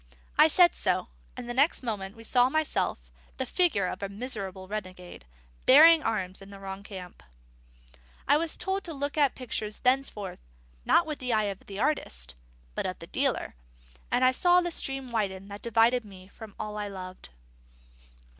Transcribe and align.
I 0.35 0.47
said 0.47 0.73
so; 0.73 1.09
and 1.37 1.47
the 1.47 1.53
next 1.53 1.83
moment 1.83 2.25
saw 2.25 2.49
myself, 2.49 2.97
the 3.37 3.45
figure 3.45 3.85
of 3.85 4.01
a 4.01 4.09
miserable 4.09 4.67
renegade, 4.67 5.25
bearing 5.67 6.01
arms 6.01 6.41
in 6.41 6.49
the 6.49 6.59
wrong 6.59 6.81
camp. 6.81 7.21
I 8.27 8.35
was 8.37 8.57
to 8.57 8.81
look 8.95 9.15
at 9.15 9.35
pictures 9.35 9.77
thenceforward, 9.77 10.39
not 10.85 11.05
with 11.05 11.19
the 11.19 11.33
eye 11.33 11.43
of 11.53 11.67
the 11.67 11.77
artist, 11.79 12.33
but 12.73 12.99
the 12.99 13.05
dealer; 13.05 13.53
and 14.09 14.25
I 14.25 14.31
saw 14.31 14.59
the 14.59 14.71
stream 14.71 15.11
widen 15.11 15.49
that 15.49 15.61
divided 15.61 16.03
me 16.03 16.29
from 16.29 16.55
all 16.57 16.79
I 16.79 16.87
loved. 16.87 17.29